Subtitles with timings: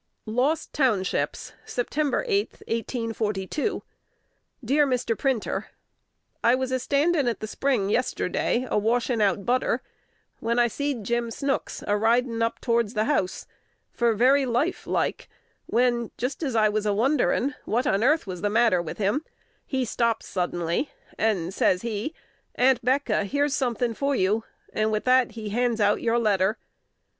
[0.25, 1.93] Lost Townships, Sept.
[2.25, 3.83] 8,1842.
[4.65, 5.15] Dear Mr.
[5.15, 5.67] Printer,
[6.43, 9.83] I was a standin' at the spring yesterday a washin' out butter,
[10.39, 13.45] when I seed Jim Snooks a ridin' up towards the house
[13.91, 15.29] for very life like,
[15.67, 19.23] when, jist as I was a wonderin' what on airth was the matter with him,
[19.67, 20.89] he stops suddenly,
[21.19, 22.15] and ses he,
[22.57, 26.57] "Aunt'Becca, here's somethin' for you;" and with that he hands out your letter.